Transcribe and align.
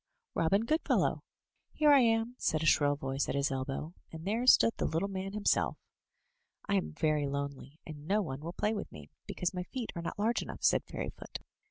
Robin 0.33 0.65
Goodfellow!" 0.65 1.21
"Here 1.73 1.91
I 1.93 1.99
am,*' 1.99 2.33
said 2.39 2.63
a 2.63 2.65
shrill 2.65 2.95
voice 2.95 3.29
at 3.29 3.35
his 3.35 3.51
elbow; 3.51 3.93
and 4.11 4.25
there 4.25 4.47
stood 4.47 4.73
the 4.77 4.87
little 4.87 5.07
man 5.07 5.33
himself. 5.33 5.77
"I 6.67 6.73
am 6.73 6.93
very 6.93 7.27
lonely, 7.27 7.77
and 7.85 8.07
no 8.07 8.23
one 8.23 8.39
will 8.39 8.51
play 8.53 8.73
with 8.73 8.91
me, 8.91 9.11
because 9.27 9.53
my 9.53 9.61
feet 9.61 9.91
are 9.95 10.01
not 10.01 10.17
large 10.17 10.41
enough," 10.41 10.63
said 10.63 10.85
Fairyfoot. 10.85 11.37